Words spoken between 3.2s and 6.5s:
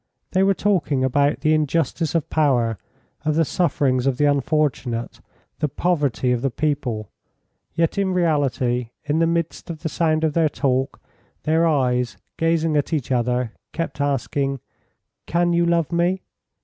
of the sufferings of the unfortunate, the poverty of the